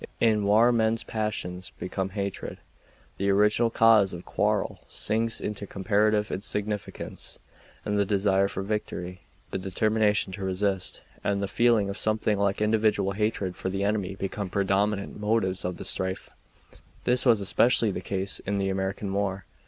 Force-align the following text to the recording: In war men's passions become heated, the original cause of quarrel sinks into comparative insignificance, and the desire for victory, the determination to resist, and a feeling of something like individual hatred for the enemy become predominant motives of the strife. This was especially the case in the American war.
In 0.19 0.45
war 0.45 0.71
men's 0.71 1.03
passions 1.03 1.71
become 1.77 2.09
heated, 2.09 2.57
the 3.17 3.29
original 3.29 3.69
cause 3.69 4.13
of 4.13 4.25
quarrel 4.25 4.79
sinks 4.89 5.39
into 5.39 5.67
comparative 5.67 6.31
insignificance, 6.31 7.37
and 7.85 7.99
the 7.99 8.03
desire 8.03 8.47
for 8.47 8.63
victory, 8.63 9.21
the 9.51 9.59
determination 9.59 10.33
to 10.33 10.43
resist, 10.43 11.03
and 11.23 11.43
a 11.43 11.47
feeling 11.47 11.87
of 11.87 11.99
something 11.99 12.39
like 12.39 12.63
individual 12.63 13.11
hatred 13.11 13.55
for 13.55 13.69
the 13.69 13.83
enemy 13.83 14.15
become 14.15 14.49
predominant 14.49 15.19
motives 15.19 15.63
of 15.63 15.77
the 15.77 15.85
strife. 15.85 16.31
This 17.03 17.23
was 17.23 17.39
especially 17.39 17.91
the 17.91 18.01
case 18.01 18.39
in 18.39 18.57
the 18.57 18.69
American 18.69 19.13
war. 19.13 19.45